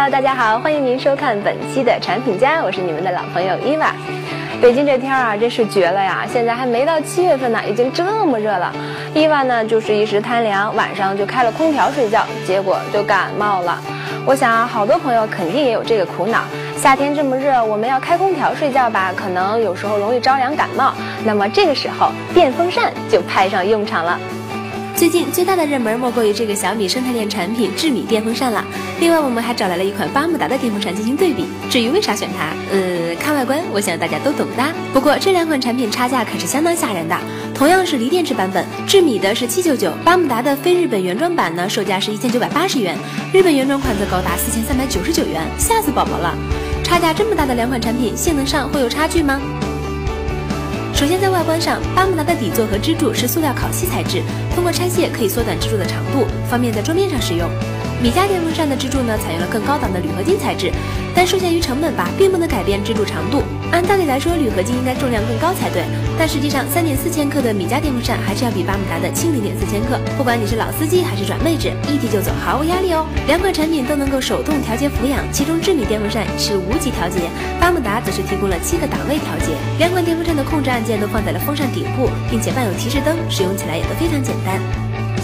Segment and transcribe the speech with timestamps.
[0.00, 3.92] Hello，大家好，欢迎您收看本期的产品家，我是你们的老朋友伊娃。
[4.58, 6.24] 北京这天儿啊，真是绝了呀！
[6.26, 8.72] 现在还没到七月份呢，已经这么热了。
[9.12, 13.78] 伊娃呢，就是一时贪凉，晚上就开了空调睡觉，结果就感冒了。
[14.24, 16.44] 我想啊，好多朋友肯定也有这个苦恼。
[16.78, 20.94] 夏天这么热，我们要开空调睡觉吧，可能有时候容易着凉感冒。
[21.26, 24.18] 那么这个时候，电风扇就派上用场了。
[25.00, 28.62] 最近最大的热门莫过于这个小米生态链产品智米电风扇了。
[29.00, 31.46] 另外，我们还找来了一款巴慕达的电风扇进行对比。
[31.70, 34.62] 至于为啥选它，呃，看外观，我想大家都懂的。
[34.92, 37.16] 不过这两款产品差价可是相当吓人的。
[37.54, 42.94] 同样是锂电池版本，智米的是七九九，巴慕达的非日本原装版呢，售价是一千九百八十元，
[43.32, 46.36] 日本原装款则高达四千三百九十九元，吓死宝宝了！
[46.84, 49.40] 差价这么大的两款产品，性能上会有差距吗？
[51.00, 54.20] 首先，在外观上，巴慕达的底座和支柱是塑料烤漆材质，
[54.54, 57.48] 通过拆卸可以缩短支柱的长度，方便在桌面上使用。
[58.02, 60.70] 米家电风扇的支柱呢，采用了更高档的铝合金材质，
[61.14, 63.42] 但受限于成本吧，并不能改变支柱长度。
[63.72, 65.84] 按道理来说，铝合金应该重量更高才对，
[66.18, 69.98] 但实际上，三点四千克的米家电风扇还是要比巴慕达的轻零点四千克。
[70.18, 73.06] 不管你是老司机还是软妹子，一提就走，毫无压力哦。
[73.26, 79.54] 两款产品都能够手动调节俯仰，其中智米电风扇是无级调节，巴慕达则是提供了七个档位调节。
[79.78, 84.79] 两款电风扇的控制按键都放在了风扇顶部，并且伴有提示灯，使用起来也都非常简单。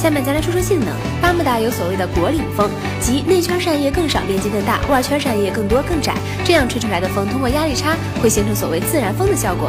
[0.07, 0.95] 下面咱来说说性能。
[1.21, 9.69] 巴慕达有所谓的果岭风，即内圈扇叶更少，面积更大；外圈扇叶更多更窄，这样吹出来的风通过压力差，会形成所谓自然风的效果。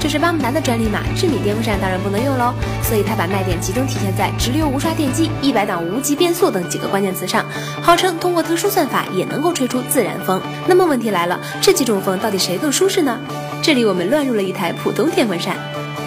[0.00, 2.52] 这是巴慕达的专利码，智米电风扇当然不能用喽。
[2.82, 7.46] 所以它把卖点集中体现在直流无刷电机、一百档无级变速等几个关键词上，
[7.80, 10.42] 号称通过特殊算法也能够吹出自然风。
[10.66, 13.20] 那么问题来了，这几种风到底谁更舒适呢？
[13.62, 15.56] 这里我们乱入了一台普通电风扇。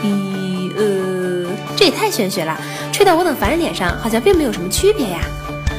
[0.04, 0.29] 一，
[1.80, 2.60] 这也太玄学了。
[2.92, 5.22] 吹到我等凡人脸上，好像并没有什么区别呀。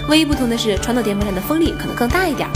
[0.09, 2.49] 唯一不同的是，传统电风扇的风力可能更大一点。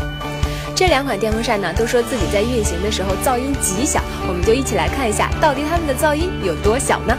[0.75, 7.15] 这两款电风扇呢，都说自己在运行的时候噪音极小，我们就一起来看一下，到底它们的噪音有多小呢？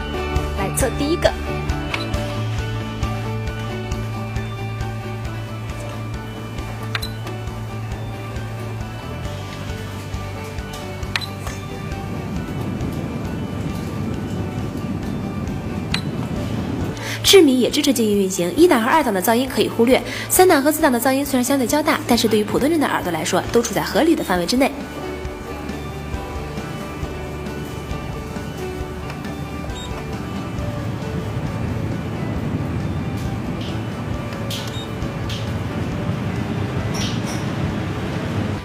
[0.58, 1.30] 来测第一个。
[17.26, 24.70] 智米也支持静音运行，一档和二档的噪音可以忽略，三档和四档的噪音虽然相对较大，但是对于普通人的耳朵来说，都处在合理的范围之内。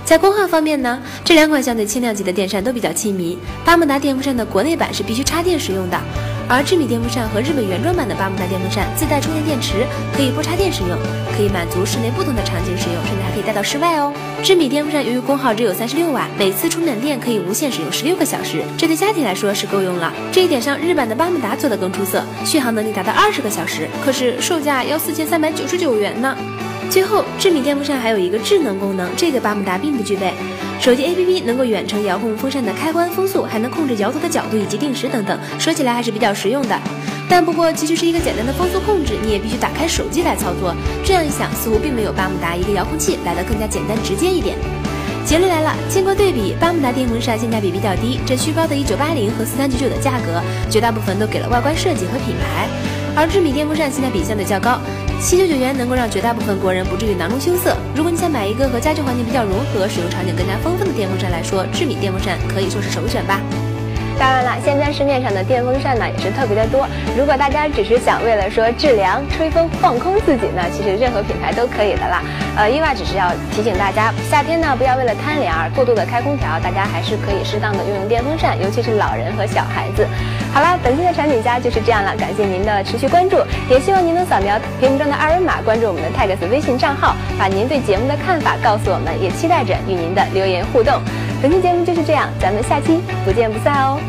[0.05, 3.35] 在功耗方面呢，这两款相对轻量级的电扇都比较亲民。
[3.65, 5.99] 巴慕达电风扇的国内版是必须插电使用的。
[6.51, 10.99] 而智米电风扇和日本原装版的巴慕达电风扇自带充电电池，可以不插电使用，
[11.33, 14.11] 可以满足室内不同的场景使用，甚至还可以带到室外哦。
[14.43, 20.11] 智米电风扇由于功耗只有三十六瓦，每次充满电可以无限使用十六个小时，这对家庭来说是够用了。
[20.29, 26.35] 这一点上，日版的巴慕达做得更出色，续航能力达到二十个小时，可是售价要四千三百九十九元呢。
[26.91, 30.33] 最后，智米电风扇还有一个智能功能，这个巴慕达并不具备。
[30.77, 36.77] 手机 APP 能够远程遥控风扇的开关、风速，还能控制摇头的角度以及定时等等，说起来还是比较实用的。
[37.29, 40.75] 但不过，即使是一个简单的风速控制，你也必须打开手机来操作。
[41.01, 44.57] 这样一想，似乎并没有巴慕达一个遥控器来的更加简单直接一点。
[45.23, 52.67] 结论来了，经过对比，巴慕达电风扇性价比比较低，这虚高的一九八零和四三九九的价格，绝大部分都给了外观设计和品牌。
[53.15, 54.79] 而智米电风扇性价比相对较高，
[55.21, 57.77] 七九九元能够让绝大部分国人不至于囊中羞涩。
[57.95, 63.39] 如果你想买一个和家居环境比较融合、使用场景更加丰富的电风扇来说，智米电风扇可以说是首选吧。
[64.21, 66.87] 当然了，现在市面上的电风扇呢也是特别的多。
[67.17, 72.21] 如果大家只是想为了说制凉、吹风、放空自己呢，其实任何品牌都可以的啦。
[72.55, 80.05] 呃，伊娃只是要提醒大家，夏天呢不要为了贪凉而过度的开空调，大家还是可以适当的用用电风扇，尤其是老人和小孩子。
[80.53, 83.37] 好啦，本期的产品家就是这样了，感谢您的持续关注，
[83.71, 91.01] 也希望您能扫描屏幕中的二维码关注我们的 Tags 微信账号，把您对节目的看法告诉我们，也期待着与您的留言互动。
[91.41, 93.99] 本期节目就是这样，咱们下期不见不散哦。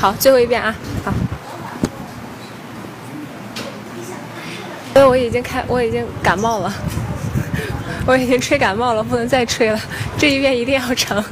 [0.00, 0.74] 好，最后一遍啊！
[1.04, 1.12] 好，
[4.94, 6.72] 因为我已经开，我已经感冒了，
[8.08, 9.78] 我已经吹感冒了，不能再吹了，
[10.16, 11.22] 这一遍一定要成。